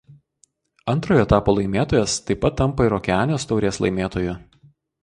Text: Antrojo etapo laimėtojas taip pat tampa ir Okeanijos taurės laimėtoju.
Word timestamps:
Antrojo 0.93 1.25
etapo 1.27 1.55
laimėtojas 1.59 2.17
taip 2.31 2.43
pat 2.47 2.59
tampa 2.63 2.89
ir 2.89 2.99
Okeanijos 3.01 3.47
taurės 3.53 3.83
laimėtoju. 3.87 4.37